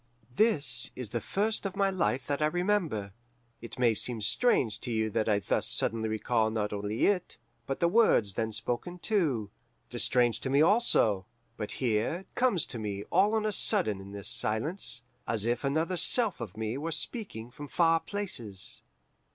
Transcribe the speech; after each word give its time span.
"This 0.35 0.89
is 0.95 1.09
the 1.09 1.21
first 1.21 1.63
of 1.63 1.75
my 1.75 1.91
life 1.91 2.25
that 2.25 2.41
I 2.41 2.47
remember. 2.47 3.13
It 3.61 3.77
may 3.77 3.93
seem 3.93 4.19
strange 4.19 4.79
to 4.81 4.91
you 4.91 5.11
that 5.11 5.29
I 5.29 5.37
thus 5.37 5.67
suddenly 5.67 6.09
recall 6.09 6.49
not 6.49 6.73
only 6.73 7.05
it, 7.05 7.37
but 7.67 7.79
the 7.79 7.87
words 7.87 8.33
then 8.33 8.51
spoken 8.51 8.97
too. 8.97 9.51
It 9.91 9.95
is 9.97 10.03
strange 10.03 10.39
to 10.39 10.49
me, 10.49 10.59
also. 10.59 11.27
But 11.55 11.73
here 11.73 12.21
it 12.27 12.33
comes 12.33 12.65
to 12.65 12.79
me 12.79 13.03
all 13.11 13.35
on 13.35 13.45
a 13.45 13.51
sudden 13.51 14.01
in 14.01 14.11
this 14.11 14.27
silence, 14.27 15.03
as 15.27 15.45
if 15.45 15.63
another 15.63 15.97
self 15.97 16.41
of 16.41 16.57
me 16.57 16.79
were 16.79 16.91
speaking 16.91 17.51
from 17.51 17.67
far 17.67 17.99
places. 17.99 18.81